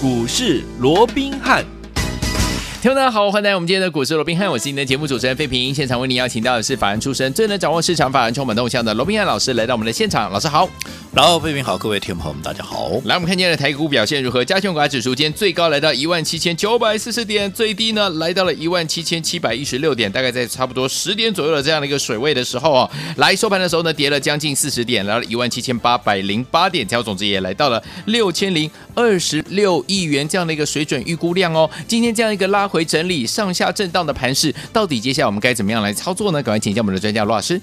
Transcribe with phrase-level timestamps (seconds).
[0.00, 1.77] 股市罗宾汉。
[2.88, 5.74] 听众大家好，欢迎来到我们今天的股市罗宾汉，我是您的节目主持人费平。
[5.74, 10.32] 现场为您邀请到的是法人出身、最能掌握市场法人充满动向的罗宾汉老师，来到我们的现场。
[10.32, 10.66] 老师好，
[11.12, 12.88] 然后费平好，各位听众朋友们，大家好。
[13.04, 14.42] 来，我们看今天的台股表现如何？
[14.42, 31.68] 加权股价指数今天最高来到一万七千九百四十点，最低呢来到了一万七千七百一十六点，大概在差不多十点左右的这样的一个水位的时候啊，来收盘的时候呢，跌了将近四十点，来到了一万七千八百零八点，成交总值也来到了六千零二十六亿元这样的一个水准预估量哦。
[31.86, 33.26] 今天这样一个拉回为整理。
[33.26, 36.42] 上下震荡的盘势，到底接下来我们该怎么样来操作呢？
[36.42, 37.60] 赶快请教我们的专家罗老师。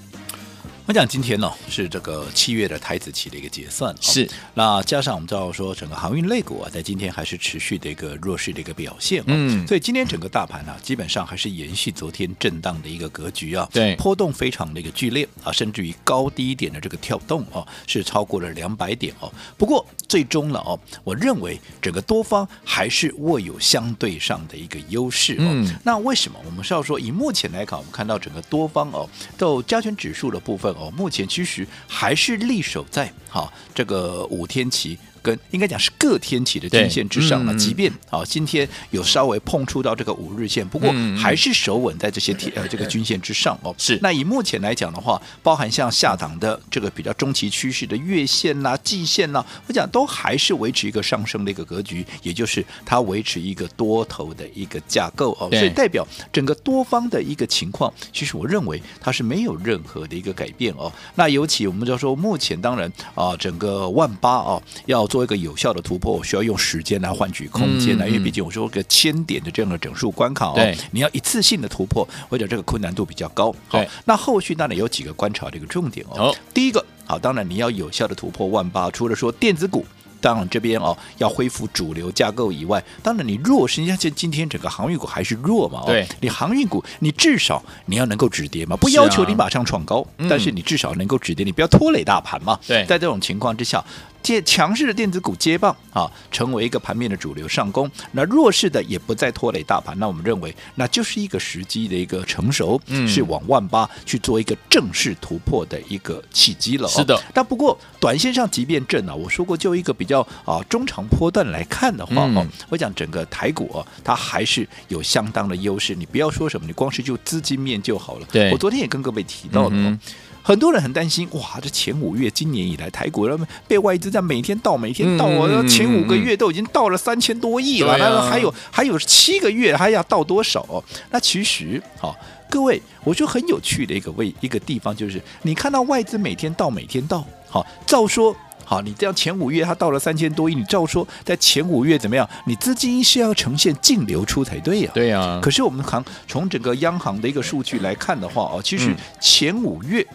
[0.86, 19.32] 我讲今天呢、哦、是这个七月的台子期的一个结算，是、哦、那加上我们知道说整个航运类股啊，在今天还是持续的一个弱势的一个表现、哦，嗯，所以今天整个大盘呢、啊，基本上还是延续昨天震荡的一个格局啊，对，波动非常的一个剧烈啊，甚至于高低点的这个跳动哦，是超过了两百点哦。
[19.58, 25.50] 不过最终了哦，我认为整个多方还是握有相对上的一个优势哦。
[25.50, 26.38] 嗯、那为什么？
[26.44, 30.75] 我们是要说以目前来看，我们看到整个多方哦，到加权指数的部分。
[30.76, 34.98] 哦，目前其实还是力守在哈这个五天期。
[35.26, 43.74] 跟应该讲是各天期的均线之上了，嗯、即便啊今天有稍微碰触到这个五日线，不过还是守稳在这些天呃这个均线之上哦。
[43.76, 55.48] 是，那以目前来讲的话，包含像下档的这个比较中期趋势的月线呐、啊、季线呐、啊，我讲都还是维持一个上升的一个格局，也就是它维持一个多头的一个架构哦。
[55.50, 60.92] 所以代表整个多方的一个情况，其实我认为它是没有任何的一个改变哦。
[61.16, 65.15] 那尤其我们就说目前当然啊整个万八啊要做。
[65.16, 73.50] 做一个有效的突破，我需要用时间来换取空间来，因为毕竟我说个千点的这样的整数关卡哦，你要一次性的突破，或者这个困难度比较高。
[73.66, 76.36] 好，那后续当然有几个观察的一个重点哦。
[76.52, 79.86] 第一个，好，当然你要有效的突破万八，除了说电子股，
[80.20, 85.82] 当然这边哦要恢复主流架构以外，当然你弱势，你像今天整个航运股还是弱嘛？
[85.86, 92.60] 对，你航运股你至少你要能够止跌嘛，不要求你马上创高，但是你至少能够止跌，你不要拖累大盘嘛。
[92.66, 93.82] 对，在这种情况之下。
[94.26, 97.88] 借强势的电子股接棒啊，成为一个盘面的主流上攻。
[98.10, 99.96] 那弱势的也不再拖累大盘。
[100.00, 106.90] 那我们认为，那就是一个时机的一个成熟，嗯、是往万八去做一个正式突破的一个契机了、哦。
[106.90, 107.16] 是的。
[107.32, 115.94] 但不过，短线上即便震啊，我说过，就一个比较啊中长波段来看的话，哦、嗯，我讲整个台股啊，它还是有相当的优势。
[115.94, 118.26] 你不要说什么，你光是就资金面就好了。
[118.32, 118.50] 对。
[118.50, 119.70] 我昨天也跟各位提到了。
[119.72, 119.96] 嗯
[120.46, 123.28] 很多人很担心，哇，这前五月今年以来台股
[123.66, 130.64] 被外资在每天到，每天倒，嗯、前五个月都已经到了三千多亿了，他说、啊、还有还有七个月还要到多少？
[131.10, 132.16] 那其实，好、哦，
[132.48, 138.32] 各位，我觉得很有趣的一个位一个地方就是，你看到外资每天到，每天到，好、哦，照说，
[138.64, 142.28] 好，你这样前五月它到了三千多亿，你照说在前五月怎么样？
[142.46, 145.40] 你资金是要呈现净流出才对呀、啊，对呀、啊。
[145.42, 150.06] 可是我们看从整个央行的一个数据来看的话，哦，其实前五月。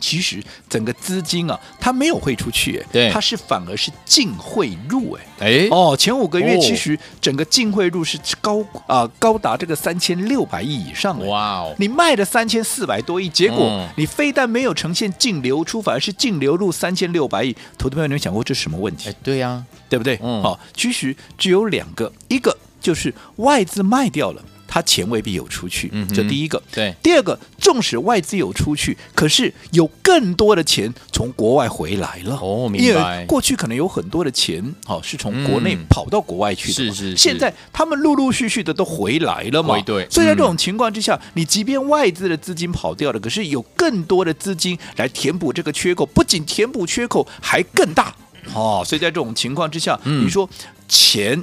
[0.00, 19.08] 其实整个资金啊，它没有汇出去，对，它是反而是净汇入，哎，哎，哦，前五个月其实整个净汇入是高啊、呃，高达这个三千六百亿以上，哇哦，你卖了三千四百多亿，结果你非但没有呈现净流出，反而是净流入三千六百亿，投资朋友，你有想过这是什么问题？
[19.08, 20.18] 哎，对呀、啊，对不对？
[20.22, 24.42] 嗯，好，其实只有两个，一个就是外资卖掉了。
[24.68, 26.62] 它钱未必有出去，这第一个。
[26.70, 32.38] 对，第二个，纵使外资有出去，可是有更多的钱从国外回来了。
[32.40, 32.86] 哦，明白。
[32.86, 36.74] 因为过去可能有很多的钱，哦，是从国内跑到国外去的。
[36.74, 37.16] 是是是。
[37.16, 39.80] 现在他们陆陆续续的都回来了嘛？
[39.80, 40.06] 对。
[40.10, 48.14] 所以在这种情况之下，你即便外资的资金跑掉了，可是有更多的资金来填补这个缺口，不仅填补缺口，还更大。
[48.54, 50.48] 哦，所以在这种情况之下，你说
[50.86, 51.42] 钱。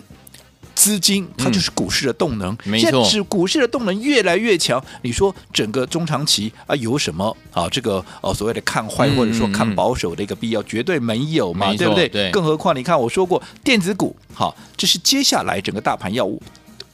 [0.86, 4.80] 资金它就是股市的动能，嗯、现在是股市的动能越来越强。
[5.02, 7.68] 你说整个中长期啊，有什么啊？
[7.70, 12.08] 这个呃、啊、所谓的看坏或者说看保守的一个必要，嗯、绝对没有嘛，对不对？
[12.08, 16.40] 对，更何况你看我说过，电子股好，这是接下来整个大盘要务。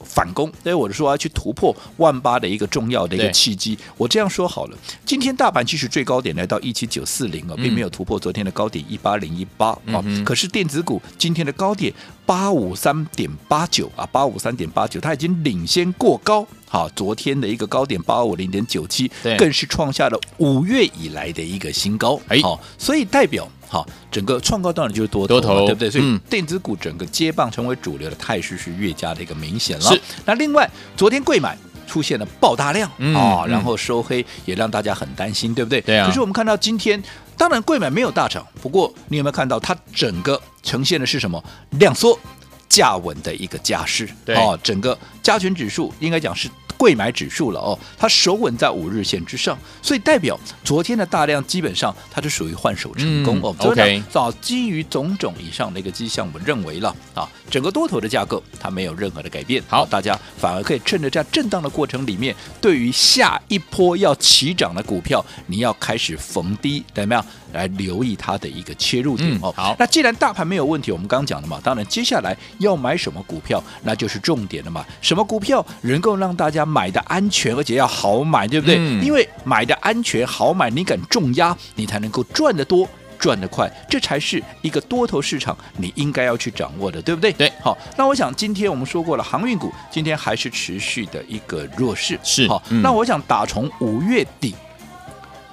[0.04, 3.78] 反攻，所以我就说要去突破万八的一个重要的一个契机。
[3.96, 10.04] 我这样说好了，今天大盘其实最高点来到一七九四零啊，并没有突破昨天的高点一八零一八啊。
[10.24, 11.92] 可是电子股今天的高点
[12.26, 16.46] 八五三点八九啊，八五三点八九，它已经领先过高。
[16.68, 22.18] 好，昨天的一个高点八五零点九七，更是创下了五月以来的一个新高。
[22.28, 23.48] 哎，好，所以代表。
[23.72, 25.90] 好，整个创高当然就是多头，多头对不对？
[25.90, 29.84] 所以电子股整个接棒成为主流的态势是越加的一个明显了。
[29.84, 35.80] 是，那另外昨天贵买出现了爆大量啊、嗯哦，然后收黑也让大家很担心，对不对？
[35.80, 36.06] 对啊。
[36.06, 37.02] 可是我们看到今天，
[37.38, 42.18] 当然贵买没有大涨，不过你有没有看到它整个呈现的是什么量缩？
[42.68, 44.08] 价稳的一个架势。
[44.24, 46.48] 对哦，整个加权指数应该讲是。
[46.82, 53.56] 柜买指数了哦，它守稳在五日线之上，所以代表昨天的大量基本上它是属于换手成功、嗯、哦。
[53.60, 59.62] OK，早基于种种以上的一个迹象，我们认为了啊，整个多头的架构它没有任何的改变。
[59.68, 69.54] 好，大家反而可以趁着这样震荡的过程里面，对于下一波要起涨的股票，你要开始逢低怎么样来留意它的一个切入点、嗯、哦。
[69.56, 74.84] 好，那既然大盘没有问题，我们刚刚讲了嘛，当然接下来要买什么股票，那就是重点了嘛。
[75.00, 78.76] 什么股票能够让大家买的安全，而且要好买，对不对？
[78.78, 82.88] 嗯、因为买的安全好买，你敢重压，你才能够赚得多、
[83.18, 87.30] 赚得快，这才是一个多头市场你应该要去掌握的，对不对？
[87.34, 87.52] 对。
[87.60, 92.18] 好，那我想今天我们说过了，航运股今天还是持续的一个弱势。
[92.22, 92.48] 是。
[92.48, 94.54] 好，嗯、那我想打从五月底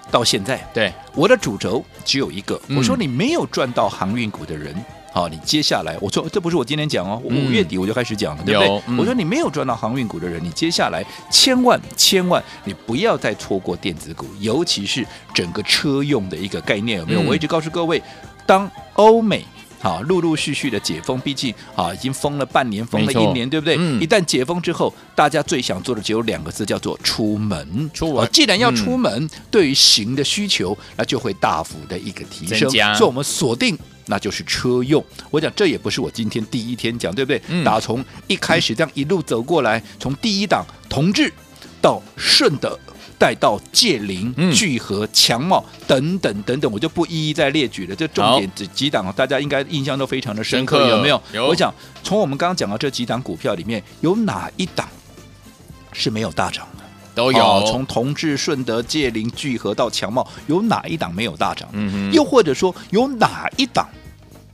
[0.10, 4.74] 到现在，对我的主轴只有一个，嗯、我说你没有赚到航运股的人。
[5.12, 8.84] 好，你接下来我说这不是我今天讲哦，五月底我就开始讲了，嗯、对不对？
[8.88, 17.24] 嗯、我说你没有赚到航运股的人，你接下来千万千万你不要再错过电子股，尤其是整个车用的一个概念，有没有？
[17.24, 18.02] 嗯、我一直告诉各位，
[18.46, 19.44] 当欧美
[19.82, 23.78] 啊陆陆续续的解封，毕竟啊已经封了半年，封了一年，对不对？
[23.80, 27.90] 嗯、一旦解封之后，大家最想做的只有两个字，叫做出门。
[27.94, 32.70] 出门，既然要出门，嗯、对于行的需求，那就会大幅的一个提升。
[32.70, 33.76] 加所以我们锁定。
[34.10, 37.40] 那就是车用，我讲这也不是我今天第一天讲，对不对？
[37.48, 41.32] 嗯、打从一开始这样一路走过来，从第一档同志
[41.80, 42.78] 到顺德，
[43.20, 47.96] 带到界霖、聚合、强茂等等等等，我就不一一再列举了。
[47.96, 51.22] 这重点这几档，大家应该印象都非常的深刻，有没有？
[51.34, 51.48] 有。
[51.48, 51.74] 我讲
[52.04, 54.90] 从我们刚刚讲到这几档股票里面，有哪一档
[55.94, 56.84] 是没有大涨的？
[57.16, 61.68] 都有，从同志、顺德、界霖、聚合到强茂，有哪一档没有大涨？
[62.14, 63.90] 又或者说有哪一档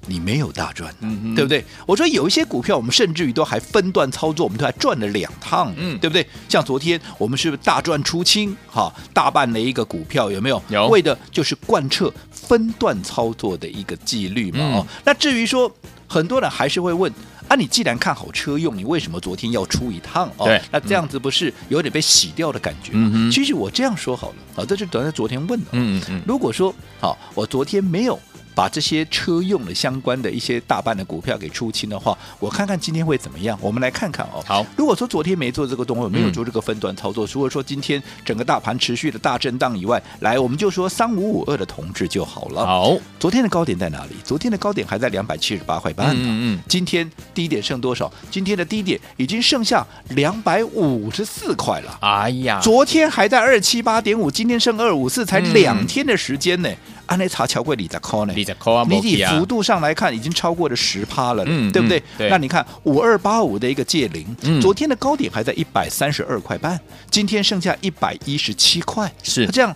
[0.07, 0.93] 你没有大赚？
[1.01, 1.63] 嗯，对不对？
[1.85, 6.25] 我说有一些股票，我们甚至于都还分段操作，我们都还赚了两趟，嗯，对不对？
[6.47, 8.55] 像昨天我们是不是大赚出清？
[8.67, 10.61] 哈，大半的一个股票有没有？
[10.69, 14.59] 有，为的就是贯彻分段操作的一个纪律嘛。
[14.59, 15.71] 哦、嗯，那至于说
[16.07, 17.11] 很多人还是会问。
[17.47, 20.47] 啊，你既然看好车用，你为什么昨天要出一趟哦？
[20.47, 22.91] 对，那这样子不是有点被洗掉的感觉？
[23.31, 25.67] 其实我这样说好了啊，这是等于昨天问的。
[25.73, 26.23] 嗯嗯。
[26.27, 28.19] 如果说好，我昨天没有。
[28.55, 33.59] 把这些车用的相关的一些大半的股票给出清的话，我看看今天会怎么样？
[33.61, 34.41] 我们来看看哦。
[34.47, 42.65] 好，如果说昨天没做这个动作，没有做这个分段操作，除了说今天整个大盘持续的大震荡以外，来我们就说三五五二的同志就好了。
[42.65, 44.15] 好，昨天的高点在哪里？
[44.23, 46.07] 昨天的高点还在两百七十八块半。
[46.11, 46.59] 嗯嗯。
[46.67, 48.11] 今天低点剩多少？
[48.31, 51.97] 今天的低点已经剩下两百五十四块了。
[52.01, 56.69] 哎呀，昨天还在二七八点五，今天剩二五四，才两天的时间呢。
[57.05, 62.01] 安内查桥柜里在扣呢，你以幅度上来看，已经超过了十趴了，嗯、对不对？
[62.17, 66.79] 对，那你看五二八五的一个界霖，嗯、昨天的高点还在一百三十二块半，
[67.09, 69.45] 今天剩下一百一十七块，是。
[69.47, 69.75] 这样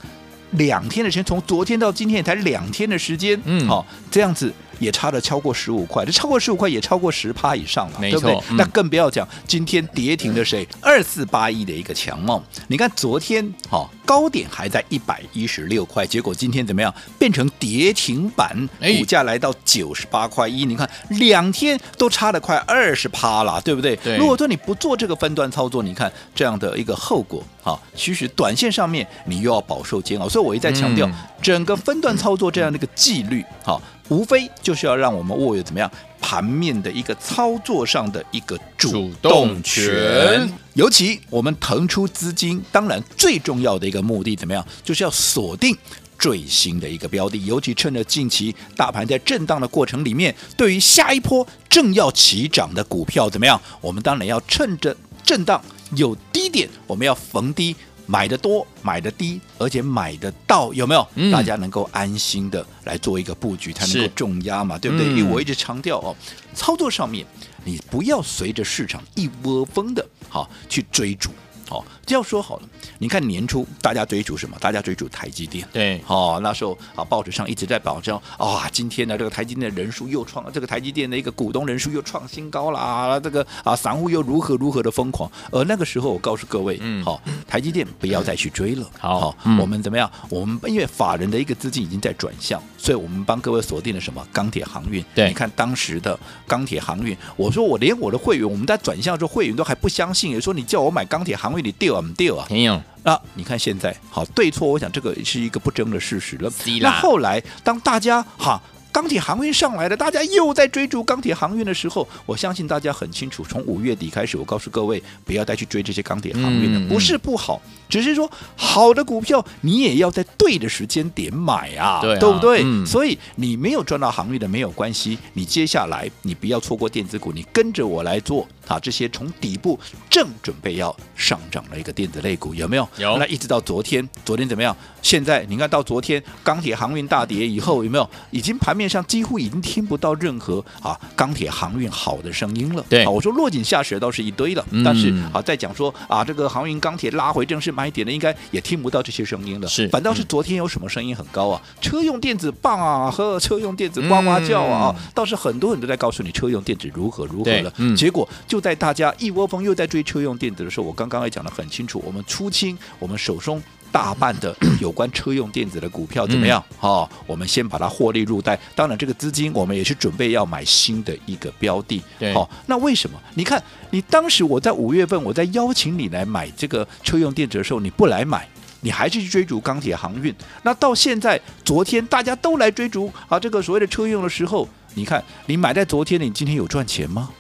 [0.52, 4.54] 两天的时间，从昨天到今天也才两天的时间，嗯，好，这样子。
[4.80, 8.34] 也差了超过十五块，这超过十五块也超过十趴以上了，对不对？
[8.50, 10.68] 嗯、那更不要讲今天跌停的谁？
[10.82, 16.94] 二四八一的一个强梦，你看昨天好、哦、高点还在一百一十六块，结果今天怎么样？
[17.18, 23.96] 变成跌停板，股价来到九十八块一，你看两天都差了快二十趴了，对不对？
[23.98, 24.18] 对。
[24.18, 33.82] 如果说你不做这个分段操作，你看这样的一个后果，好、哦，其实短线上面你又要饱受煎熬，所以我一再强调，嗯、整个分段操作这样的一个纪律，好、哦。
[34.10, 35.90] 无非就是要让我们握有怎么样
[36.20, 45.76] 盘面的一个操作上的一个主动权，尤其我们腾出资金，当然最重要的一个目的怎么样，就是要锁定
[46.18, 55.64] 最新的一个标的，尤其趁着近期大盘在震荡的过程里面，对于下一波正要起涨的股票怎么样，我们当然要趁着震荡
[55.96, 57.76] 有低点，我们要逢低。
[58.10, 61.08] 买的多，买的低，而且买得到，有没有？
[61.14, 65.06] 嗯、大家能够安心的来做一个布局，才能够重压嘛，对不对？
[65.10, 66.16] 因为我一直强调哦，
[66.56, 67.24] 操作上面
[67.64, 71.30] 你不要随着市场一窝蜂的，好去追逐。
[71.70, 72.64] 哦，这样说好了，
[72.98, 74.58] 你看年初大家追逐什么？
[74.60, 75.68] 大家追逐台积电。
[75.72, 85.32] 对，哦，那时候啊，报纸上一直在保证啊，今天呢，这个台积电的人数又创了，这个台积电的一个股东人数又创新高了啊，这个啊，散户又如何如何的疯狂。
[85.52, 88.90] 而那个时候，我告诉各位，嗯，好，台积电不要再去追了。
[88.98, 90.12] 好，我们怎么样？
[90.30, 94.26] 我们因为法人的一个资金已经在转向，所以我们帮各位锁定了什么？
[94.34, 95.06] 钢铁航运。
[95.14, 101.59] 对，你看当时的钢铁航运，我说我连我的会员，我们在转向的时候，会员都还不相信，也说你叫我买钢铁航运。
[101.62, 102.48] 你丢啊，不掉啊？
[102.50, 103.20] 没有啊！
[103.34, 106.52] 你看现在好对错，我想这个是一个不争的事实了。
[106.82, 108.62] 那后来当大家哈
[108.92, 122.66] 钢铁航运上来了，大家又在追逐钢铁航运的时候，我相信大家很清楚，从五月底开始，我告诉各位，不要再去追这些钢铁航运了，不是不好，只是说好的股票你也要在对的时间点买啊，对，对不对？
[122.84, 129.78] 所以你没有赚到航运的没有关系，你接下来你不要错过电子股，你跟着我来做啊，这些从底部
[130.10, 132.88] 正准备要上涨的一个电子类股有没有？
[132.98, 133.18] 有。
[133.18, 134.76] 那一直到昨天，昨天怎么样？
[135.02, 138.08] 现在你看到昨天钢铁航运大跌以后，有没有？
[138.30, 142.86] 已经盘面上几乎已经听不到任何啊钢铁航运好的声音了。
[142.88, 149.68] 对，啊、我说落井下石倒是一堆了，嗯、但是啊，再讲说啊，这个航运钢铁拉回正式买点的，应该也听不到这些声音了。
[149.68, 151.60] 是，反倒是昨天有什么声音很高啊？
[151.64, 157.74] 嗯、车用电子棒啊，和车用电子呱呱叫啊，嗯、倒是很多人都在告诉你车用电子如何如何了。
[157.78, 163.62] 嗯、结果就在大家一窝蜂又在追车用电子的时候，我刚刚也讲得很清楚，我们出清我们手中。
[163.92, 166.64] 大半的 有关车用电子的股票怎么样？
[166.78, 168.56] 好、嗯哦，我们先把它获利入袋。
[168.76, 172.00] 当然，这个资金我们也是准备要买新的一个标的。
[172.20, 173.20] 对，好、哦，那为什么？
[173.34, 178.48] 你看，你当时我在五月份我在邀请你来买这个车用电子的时候，你不来买，
[178.82, 180.32] 你还是去追逐钢铁航运。
[180.62, 187.32] 那到现在，昨天大家都来追逐啊，这个所谓的车用的时候，你看你买在昨天，你今天有赚钱吗？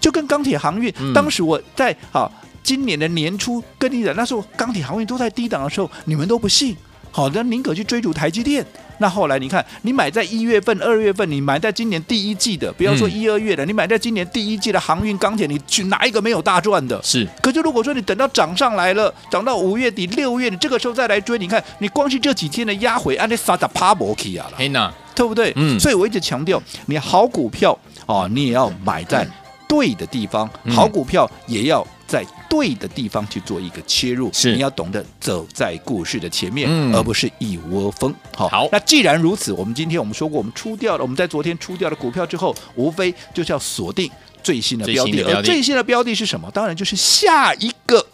[0.00, 2.30] 就跟钢铁航运，嗯、当时我在啊。
[2.60, 6.76] 今年的年初跟你讲，那时候钢铁航运都在低档的时候，你们都不信，
[7.10, 8.62] 好的，宁可去追逐台积电。
[8.98, 17.00] 那后来你看，你买在一月份、二月份，你买在今年第一季的，不要说一二月的，嗯、你买在今年第一季的航运钢铁，你去哪一个没有大赚的？
[17.02, 17.26] 是。
[17.40, 25.54] 可是如果说你等到涨上来了，涨到五月底、六月，你这个时候再来追，你看你光是这几天的压回，安利萨达帕博基亚了，对不对？
[25.56, 25.80] 嗯。
[25.80, 29.26] 所以我一直强调，你好股票哦，你也要买在
[29.68, 31.86] 对的地方，嗯、好股票也要。
[32.08, 38.14] 在对的地方去做一个切入，是你要懂得走在故事的前面，嗯、而不是一窝蜂。
[38.34, 44.10] 好，好，那既然如此，我们今天我们说过，我们出掉了，我们在昨天出掉了股票之后，无非就是要锁定
[44.42, 46.50] 最新的标的，而最新的标的是什么？
[46.50, 48.06] 当然就是下一个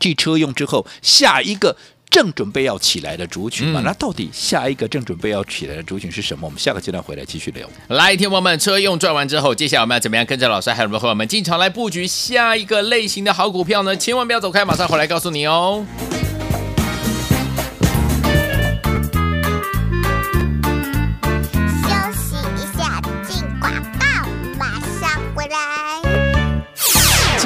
[0.00, 1.76] 继车用之后，下一个。
[2.14, 6.46] 正准备要起来的族群嘛，嗯、那到底下一个正准备要起来的族群是什么？
[6.46, 7.68] 我们下个阶段回来继续聊。
[7.88, 13.96] 来，听友们，车用赚完之后，接下来我们要怎么样跟着老师还有我们伙伴们进场来布局下一个类型的好股票呢？
[13.96, 15.84] 千万不要走开，马上回来告诉你哦。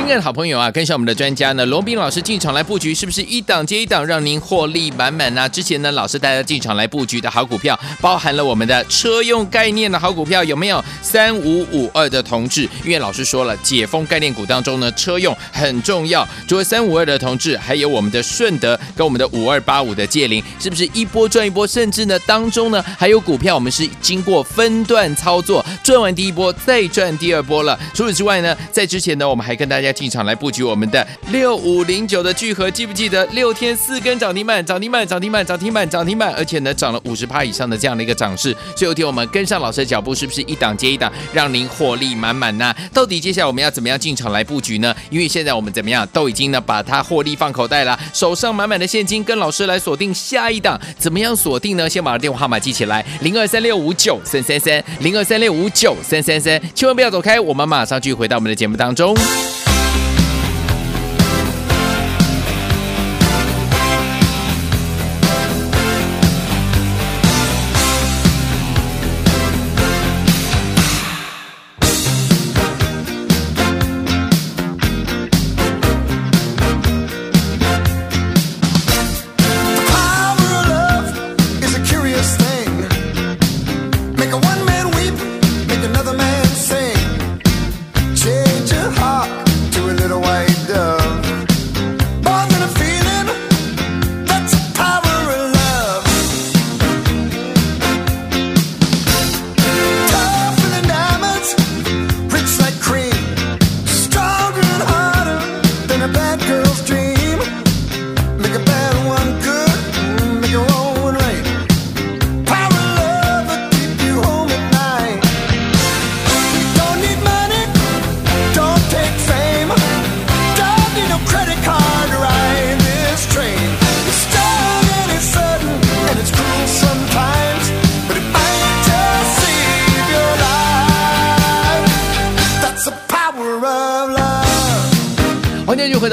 [0.09, 5.47] 亲爱的好朋友啊，跟上我们的专家呢，罗斌老师进场来布局，是不是一档接一档，让您获利满满呢？
[5.51, 10.83] 之前呢，老师带大家进场来布局的好股票，包含了我们的车用概念的好股票，有没有？
[11.03, 16.27] 三五五二的同志，因为老师说了，解封概念股当中呢，车用很重要。
[16.49, 21.67] 除了三五二的同志，还有我们的顺德跟我们的五二八五的界霖，是不是一波赚一波？
[21.67, 27.79] 甚至呢，当中呢，还有股票我们是经过分段操作，赚完第一波再赚第二波了。
[27.93, 29.93] 除此之外呢，在之前呢，我们还跟大家。
[29.99, 38.57] 进场来布局我们的六五零九的聚合，记不记得六天四根涨停板，涨停板，涨停板，涨停板，涨停板，而且呢涨了五十趴以上的这样的一个涨势。
[38.77, 42.73] 最后天我们跟上老师的脚步，是不是一档接一档，让您获利满满呢？
[42.95, 44.95] 到底接下来我们要怎么样进场来布局呢？
[45.11, 51.89] 因为现在我们怎么样都已经呢把它获利放口袋了，手上满满的现金，跟老师来锁定下一档，怎么样锁定呢？
[51.89, 59.17] 先把电话号码记起来，零二三六五九三三三，零二三六五九三三三，千万不要走开，我们马上就回到我们的节目当中。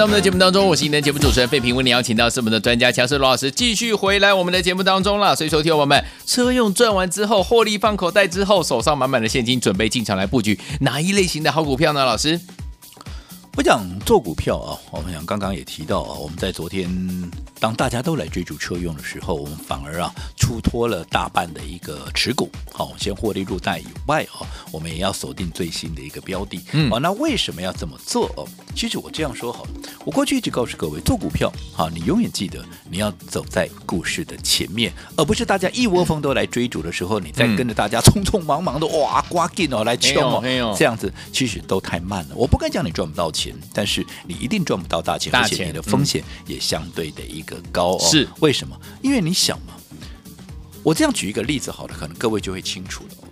[0.05, 5.35] 我们的节目当中，我是今天的节目主持人费平，为你邀请到是我们的专家强势罗老师，继续回来我们的节目当中了。
[5.35, 12.05] 所以，说听我们车用赚完之后，获利放口袋之后，手上满满的现金，准备进场来布局哪一类型的好股票呢？
[12.05, 12.39] 老师？
[13.57, 16.87] 我讲做股票啊，我们讲刚刚也提到啊，我们在昨天
[17.59, 26.61] 当大家都来追逐车用的时候，我们反而啊出脱了大半的一个持股，好，先获利入袋以外啊，我们也要锁定最新的一个标的。
[26.73, 28.45] 嗯，好，那为什么要这么做哦？
[28.75, 29.69] 其实我这样说好了，
[30.03, 42.35] 我过去一直告诉各位，做股票好，你永远记得你要走在故事的前面，而不是大家一窝蜂都来追逐的时候，你再跟着大家匆匆忙忙的哇刮进哦来冲哦，这样子其实都太慢了。
[42.35, 43.55] 我不敢讲你赚不到钱。
[43.73, 47.99] 但是你一定赚不到大钱，而且你的风险也相对的一个高哦。
[47.99, 48.77] 是为什么？
[49.01, 49.73] 因为你想嘛，
[50.83, 53.24] 我这样举一个例子好了，可能各位就会清楚了。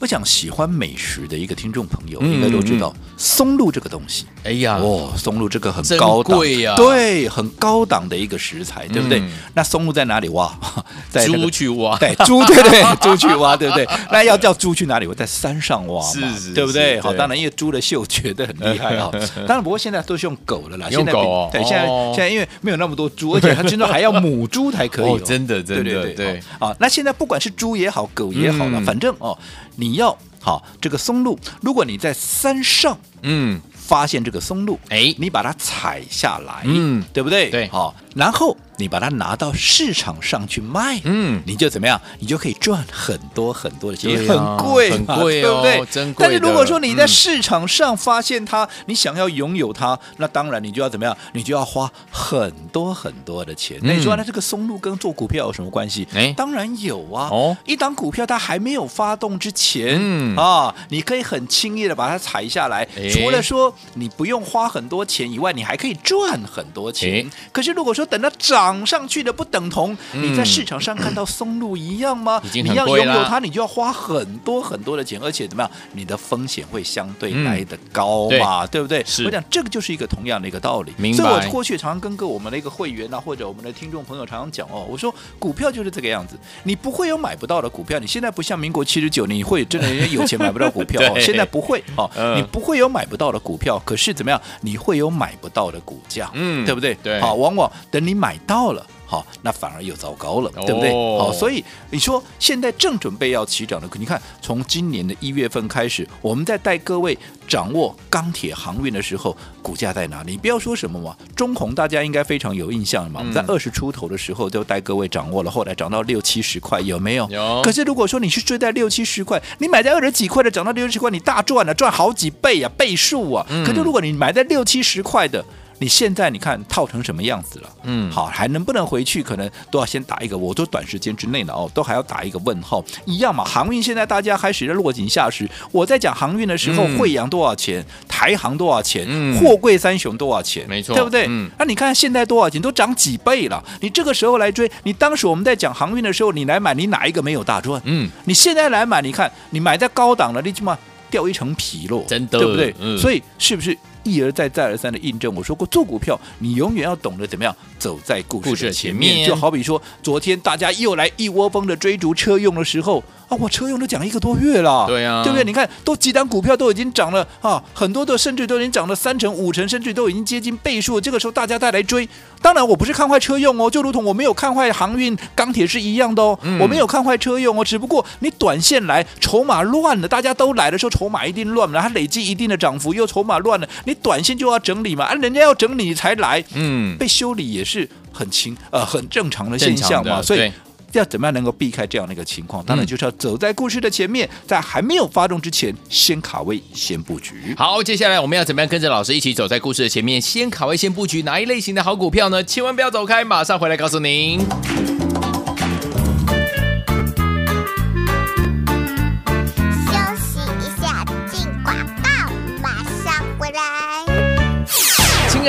[0.00, 4.26] 我想喜欢美食的一个听众朋友应该都知道松露这个东西。
[4.44, 9.20] 哎呀，哦，松露这个很高档呀，对，很高档的一个食材，对不对？
[9.54, 10.56] 那松露在哪里挖？
[11.10, 13.86] 在猪去挖，对，猪对对， 猪去挖，对不对？
[14.12, 15.06] 那要叫猪去哪里？
[15.06, 17.00] 我在山上挖嘛，是是，对不对？
[17.00, 19.10] 好，当然因为猪的嗅觉得很厉害啊。
[19.48, 21.50] 当然，不过现在都是用狗了啦，用狗。
[21.52, 25.18] 对，现在现在因为没有那么多猪，而且它真的还要母猪才可以。
[25.24, 26.42] 真的，真的，对对。
[26.60, 29.36] 啊，那现在不管是猪也好，狗也好了，反正哦。
[29.80, 37.50] 你要好这个松露，如果你在山上，嗯，发现这个松露，哎，你把它采下来，嗯，对不对？
[37.50, 38.56] 对，好，然后。
[38.78, 42.00] 你把它拿到市场上去卖，嗯，你就怎么样？
[42.18, 45.84] 你就可以赚很多很多的钱，很贵，很贵，对不对？
[45.90, 46.24] 真贵。
[46.26, 51.16] 但是如果说你在市场上发现它，你想要拥有它，那当然你就要怎么样？
[51.32, 53.78] 你就要花很多很多的钱。
[53.82, 56.06] 那你说，那这个松露跟做股票有什么关系？
[56.14, 57.28] 哎，当然有啊。
[57.30, 62.86] 哦，一档股票它还没有发动之前，嗯啊，你可以很轻易的把它踩下来。
[63.12, 67.28] 除了说你不用花很多钱以外，你还可以赚很多钱。
[67.50, 72.40] 可是如果说等到涨，涨上去的不等同你在市场上看到松露一样吗？
[72.52, 75.70] 你要拥有它，你就要花很多很多的钱，而且怎么样？
[75.92, 79.02] 你的风险会相对来的高嘛，对不对？
[79.24, 80.92] 我讲这个就是一个同样的一个道理。
[81.14, 87.98] 所以，我过去常常跟各我们的一个会员啊，或者我们的听众朋友常常讲哦，我说股票就是这个样子，你不会有买不到的股票。
[87.98, 91.18] 你现在不像民国七十九，你会真的有钱买不到股票哦。
[91.18, 94.38] 现在不会哦，你不会有买不到的股票，可是怎么样？
[94.60, 96.94] 你会有买不到的股价，嗯，对不对？
[97.02, 98.57] 对，好，往往等你买到。
[98.58, 100.90] 到了，好，那反而又糟糕了，对不对？
[101.16, 107.16] 好，所以你说现在正准备要起涨的，你看从今年的一月份开始，我们在带各位
[107.46, 110.32] 掌握钢铁航运的时候，股价在哪里？
[110.32, 113.20] 你不要说什么嘛，中红大家应该非常有印象嘛。
[113.20, 117.28] 我们在二十出头的时候就带各位掌握了，后来涨到六七十块，有没有？
[117.30, 117.62] 有。
[117.62, 123.46] 可是如果说你去追在六七十块，你买在二十几块的，涨到六七十块，你大赚了，赚好几倍啊，倍数啊。
[123.64, 125.44] 可是如果你买在六七十块的，
[125.80, 127.70] 你现在你看套成什么样子了？
[127.84, 129.22] 嗯，好，还能不能回去？
[129.22, 133.44] 可能都要先打一个，我都短时间之内的哦，都还要打一个问号，一样嘛。
[133.44, 135.48] 航运现在大家开始在落井下石。
[135.70, 137.84] 我在讲航运的时候，嗯、惠阳多少钱？
[138.08, 139.06] 台航多少钱？
[139.08, 140.66] 嗯、货柜三雄多少钱？
[140.68, 141.26] 没错，对不对？
[141.28, 142.60] 嗯，那、啊、你看现在多少钱？
[142.60, 143.62] 都涨几倍了。
[143.80, 147.80] 你这个时候来追，你当时我们在讲航运的时候，你来买，你哪一个没有大赚？
[147.84, 150.76] 嗯，你现在来买，你看你买在高档了，你起码
[151.10, 152.74] 掉一层皮喽，真的，对不对？
[152.80, 153.76] 嗯，所以是不是？
[154.08, 159.26] 一而再、再而三的印证，我说过，做股票你永远要懂得怎么样走在故事的前面。
[159.26, 163.04] 就好比说，昨天大家又来一窝蜂的追逐车用的时候。
[163.28, 165.44] 啊，我车用都讲一个多月了，对呀、啊，对不对？
[165.44, 170.98] 你看，都几档股票都已经涨了啊，很多的甚至都已经涨了三成、五成，甚至都已经接近倍数。
[170.98, 172.08] 这个时候大家再来追，
[172.40, 190.50] 当然我不是看坏车用哦，就如同我没有看坏航运、钢铁是一样的哦，嗯、我没有看坏车用哦，只不过你短线来筹码乱了，大家都来的时候筹码一定乱了，它累积一定的涨幅又筹码乱了，你短线就要整理嘛，啊，人家要整理你才来，嗯，被修理也是很轻呃很正常的现象嘛，所以。
[190.92, 192.64] 要怎么样能够避开这样的一个情况？
[192.64, 197.54] 当然就是要走在故事的前面，在还没有发动之前，先卡位，先布局。
[197.56, 202.42] 好，接下来我们要怎么样跟着老师一起走在故事的前面，先卡位，先布局哪一类型的好股票呢？
[202.42, 204.97] 千万不要走开，马上回来告诉您。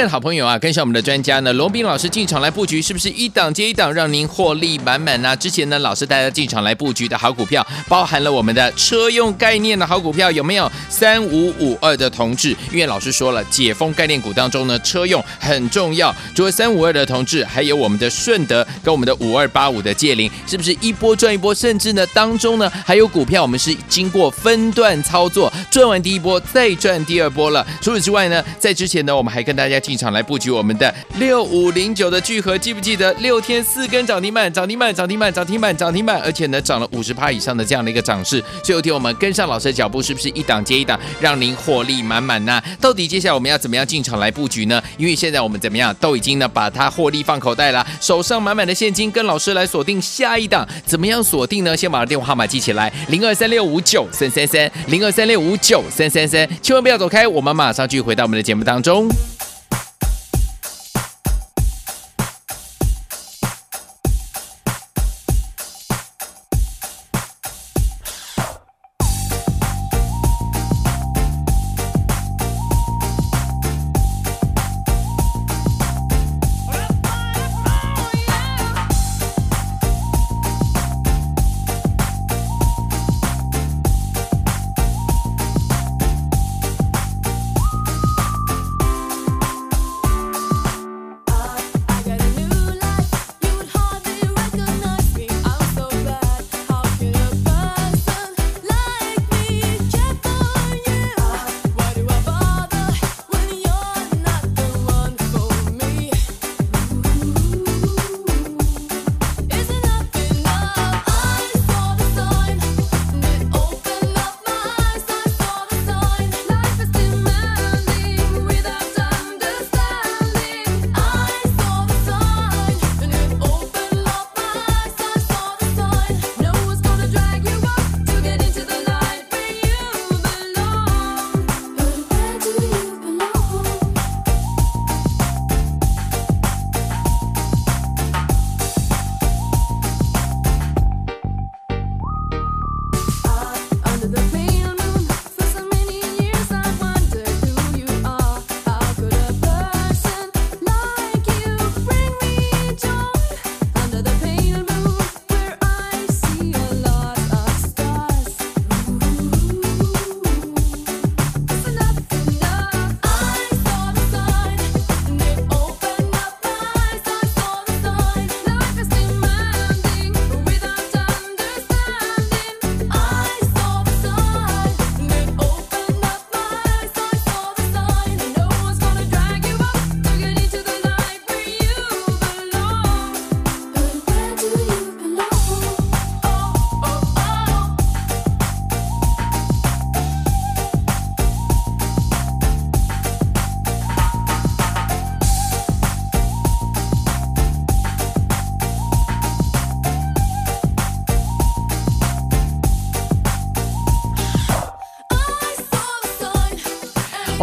[0.08, 5.36] 好朋友啊，跟上我们的专家呢，罗斌老师进场来布局，是不是一档接一档，让您获利满满呢？
[5.36, 10.72] 之前呢，老师带大家进场来布局的好股票，包含了我们的车用概念的好股票，有没有？
[10.90, 16.16] 三五五二的同志，因为老师说了，解封概念股当中呢，车用很重要。
[16.36, 21.54] 除了三五二的同志，还有我们的顺德跟我们的五二八五的界霖，是不是一波赚一波？
[21.54, 27.66] 甚至呢，当中呢，还有股票我们是经过分段操作，赚完第一波再赚第二波了。
[27.82, 29.80] 除此之外呢，在之前呢，我们还跟大家。
[29.90, 38.40] 进场来布局我们的六五零九的聚合，记不记得六天四根涨停板，涨停板，涨停板，涨停板，涨停板，而且呢涨了五十趴以上的这样的一个涨势。
[38.64, 42.62] 最后天我们跟上老师的脚步，是不是一档接一档，让您获利满满呢？
[42.80, 44.80] 到底接下来我们要怎么样进场来布局呢？
[45.00, 51.76] 因为现在我们怎么样都已经呢把它获利放口袋了，手上满满的现金，跟老师来锁定下一档，怎么样锁定呢？
[51.76, 59.10] 先把电话号码记起来，零二三六五九三三三，零二三六五九三三三，千万不要走开，我们马上就回到我们的节目当中。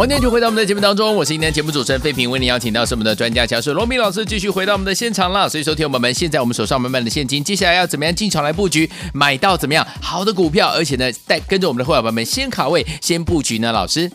[0.07, 5.49] 欢迎就回到我们的节目当中，我是今天节目主持人费平，为您邀请到是我们的专家讲师罗明老师，继续回到我们的现场了。
[5.49, 13.73] 所以，收听我们现在我们手上满满的现金，接下来要怎么样进场来布局，买到怎么样好的股票，而且呢，带跟着我们的会员朋友们先卡位，先布局呢？
[13.73, 14.09] 老师，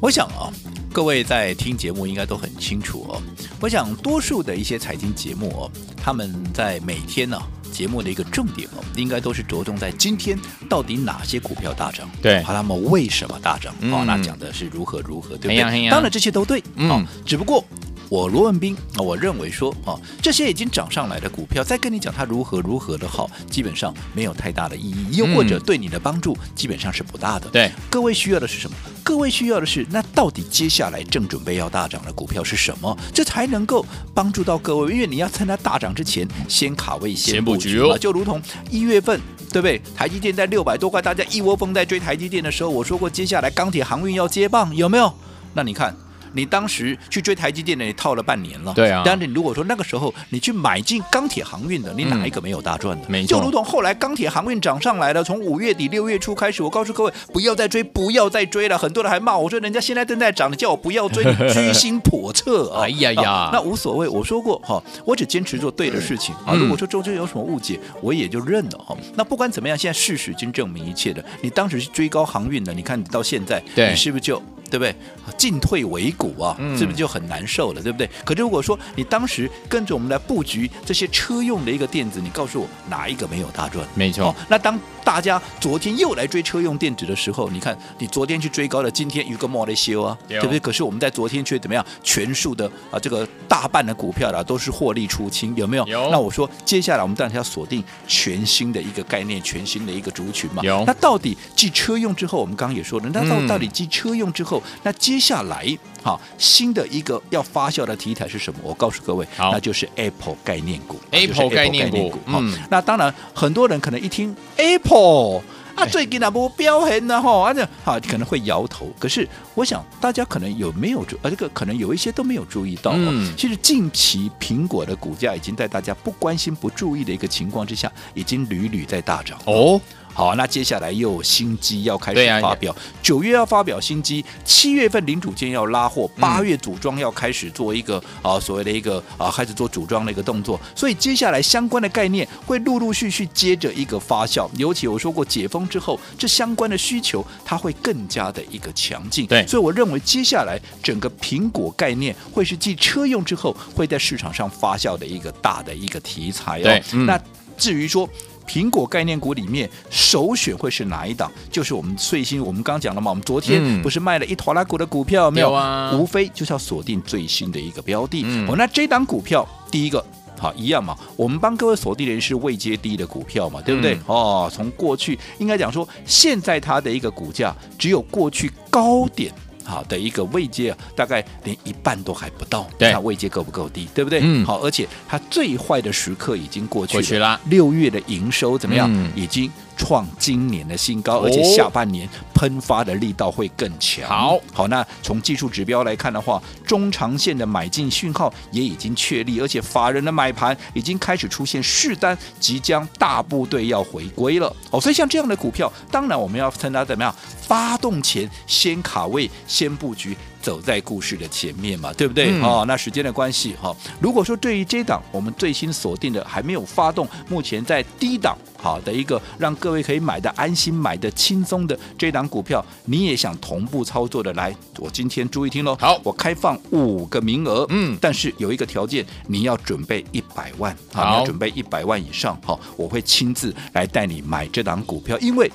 [0.00, 0.54] 我想啊，
[0.92, 3.20] 各位在听节目应该都很清楚哦。
[3.60, 7.36] 我想多数的一些财经节目哦，他们在每天呢。
[7.68, 13.74] 节目的一个重点哦，应该都是着重在今天到底哪些股票大涨，对，好，那么为什么大涨？
[13.80, 15.88] 嗯、哦，那讲的是如何如何，对不对？
[15.90, 17.64] 当然这些都对，嗯、哦，只不过。
[18.08, 27.48] 我罗文斌啊，我认为说啊，这些已经涨上来的股票，再跟你讲它如何如何的好，基本上没有太大的意义，又或者对你的帮助基本上是不大的。
[27.50, 28.76] 对，各位需要的是什么？
[29.02, 32.96] 各位需要的是，那到底接下来正准备要大涨的股票是什么？
[33.12, 37.98] 这才能够帮助到各位，因为你要趁它大涨之前先卡位、先布局嘛。
[37.98, 38.40] 就如同
[38.70, 39.20] 一月份，
[39.52, 39.80] 对不对？
[39.94, 45.12] 台积电在六百多块，大家一窝蜂在追台积电的时候，我说过接下来钢铁航运要接棒，有没有？
[45.52, 45.94] 那你看。
[46.32, 48.72] 你当时去追台积电的，你套了半年了。
[48.74, 49.02] 对啊。
[49.04, 53.06] 但是你如果说那个时候你去买进钢铁航运的，你哪一个没有大赚的？
[53.08, 53.38] 没错。
[53.38, 58.76] 就如同后来钢铁航运涨上来了，从五月底六月初开始，我告诉各位不要再追，不要再追了。
[58.76, 62.82] 很多人还骂我说，人家现在正在涨，你叫我不要追，你居心叵测啊！
[62.86, 64.08] 哎呀呀，啊、那无所谓。
[64.08, 66.54] 我说过哈，我只坚持做对的事情啊。
[66.54, 68.96] 如果说中间有什么误解，我也就认了哈。
[69.14, 71.24] 那不管怎么样，现在事实已经证明一切的。
[71.40, 74.42] 你当时是追高航运的，你看你到现在，你是不是就？
[74.70, 74.94] 对不对？
[75.36, 77.82] 进退维谷啊，是不是就很难受了？
[77.82, 78.08] 对不对？
[78.24, 83.86] 可是如果说你当时跟着我们来布局这些车用的一个电子，你告诉我哪一个没有大赚？
[83.94, 84.26] 没错。
[84.26, 90.60] 哦，那当大家昨天又来追车用电子的时候，你看你昨天去追高了，今天有个莫雷修啊，对不对？
[90.60, 91.84] 可是我们在昨天却怎么样？
[92.02, 95.86] 全数的啊，这个大半的股票啦，都是获利出清，有没有？
[95.86, 96.10] 有。
[96.10, 100.62] 那我说接下来我们当然要锁定全新的一个概念，全新的一个族群嘛。
[100.62, 100.84] 有。
[100.86, 105.66] 那到底继车用之后，我们刚刚也说了，那到到底继车用之后，嗯、那接下来
[106.02, 108.60] 好新的一个要发酵的题材是什么？
[108.62, 111.00] 我告诉各位，那就是 Apple 概念股。
[111.10, 115.42] Apple 概念股，嗯，那当然很多人可能一听 Apple。
[115.74, 118.92] 啊，最近那波飙很呢吼，而且啊可能会摇头。
[118.98, 122.90] 可是我想大家可能有没有注，呃，这个可能有一些都没有注意到。
[122.96, 129.38] 嗯，其实近期苹果的股价已经在大家不关心、不注意的一个情况之下，已经屡屡在大涨。
[129.44, 129.80] 哦。
[130.18, 149.24] 好，那接下来又有新机要开始发表，九、啊、月要发表新机，七月份零组件要拉货，八月组装要开始做一个、嗯、啊所谓的一个啊开始做组装的一个动作，所以接下来相关的概念会陆陆续续接着一个发酵，尤其我说过解封之后，这相关的需求它会更加的一个强劲。
[149.28, 156.64] 对，所以我认为接下来整个苹果概念会是继车用之后会在市场上发酵的一个大的一个题材哦。
[156.64, 157.16] 对，嗯、那
[157.56, 158.08] 至于说。
[158.48, 161.30] 苹果概念股里面首选会是哪一档？
[161.52, 165.48] 就是我们最新，我们刚讲了嘛，我们昨天不是卖了一坨拉股的股票没有？
[165.48, 168.22] 有啊，无非就是要锁定最新的一个标的。
[168.24, 170.02] 嗯、哦，那这档股票第一个
[170.38, 173.94] 好一样嘛，我们帮各位锁定的是未接低的股票嘛，对不对？
[173.94, 179.30] 嗯、哦，从过去应该讲说，现在它的一个股价只有过去高点。
[179.68, 184.20] 好的一个位阶啊，大概连一半都还不到，对，那位阶够不够低，对不对？
[184.22, 187.40] 嗯，好，而且它最坏的时刻已经过去了，过去了。
[187.44, 188.90] 六月的营收怎么样？
[188.92, 189.50] 嗯、已经。
[189.78, 194.06] 创今年的新高，而且下半年喷发的力道会更强。
[194.06, 204.54] 好，好，那从技术指标来看的话，中长线的买进讯号也已经确立，而且法人的买盘已经开始出现试单，即将大部队要回归了。
[204.70, 212.30] 哦，所以像这样的股票，当然我们要趁它怎么样发动前先卡位、先布局，走在故事的前面嘛，对不对？
[212.30, 218.36] 嗯、哦，那时间的关系，哈、哦，如果说对于这档我们最新锁定的还没有发动，目前在低档。
[218.60, 225.76] 好的一个让各位可以买的安心、买的轻松的这档股票，你也想同步操作的来，我今天注意听喽。
[225.78, 235.48] 好，我开放五个名额，嗯，但是有一个条件，你要准备一百万，好，你要准备一百万以上，好，我会亲自来带你买这档股票，因为。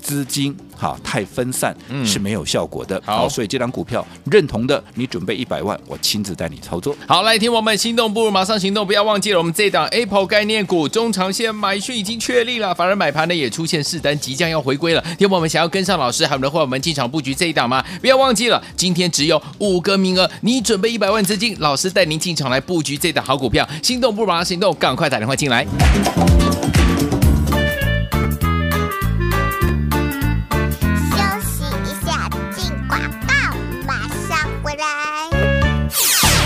[0.00, 6.96] 资金哈太分散是没有效果的，嗯、好，所以这张股票认同的，你准备一百万，我亲自带你操作。
[7.06, 15.04] 好，来听我们心动不如马上行动，不要忘记了我们这档 Apple 概念股中长线买讯已经确立了，反而买盘呢也出现试单，即将要回归了。
[15.18, 17.84] 听我们想要跟上老师，还有的话我们进场布局这一档吗？
[18.00, 23.68] 不要忘记了，今天只有五个名额，你准备一百万资金，老师带您进场来布局这档好股票。
[23.82, 25.66] 心动不如马上行动，赶快打电话进来。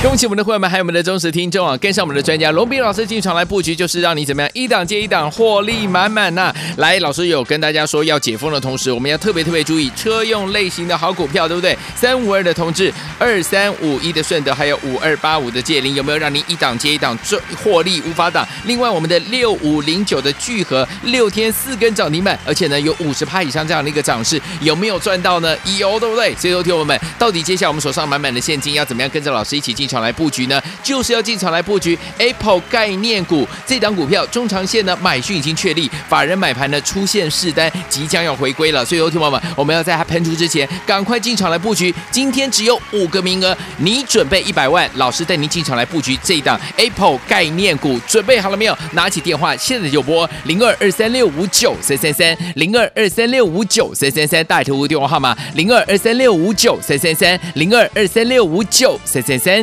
[0.02, 1.76] 恭喜我们的会员们，还有我们的忠实听众啊！
[1.76, 6.52] 跟上我们的专家龙斌老师进场来布局，就是让你怎么样一档接一档获利满满呐！
[6.78, 11.78] 来，老师有跟大家说要解封的同时，我们要特别特别注意车用类型的好股票，对不对？
[11.94, 18.44] 三五二的同志，二三五一的顺德，还有五二八五的界霖，有没有让您一档接一档赚获利无法挡？
[18.64, 25.56] 另外，我们的六五零九的聚合，六天四根涨停板，而且呢有五十趴以上这样的一个涨势，有没有赚到呢？
[25.78, 26.34] 有，对不对？
[26.34, 38.82] 所以，说，听我们到底接下来我们手上满满的现金要怎么样跟着老师一起进场来布局呢，就是要进场来布局 Apple 概念股这档股票，中长线呢买讯已经确立，法人买盘呢出现试单，即将要回归了。
[38.82, 41.94] 所以，有听友们，我们要在它喷出之前，赶快进场来布局。
[42.10, 48.76] 今天只有五个名额，你准备一百万，老师带您进场来布局这一档 Apple 概念股，准备好了没有？
[48.92, 59.62] 拿起电话，现在就拨零二二三六五九三三三零二二三六五九三三三，大头屋电话号码零二二三六五九三三三零二二三六五九三三三，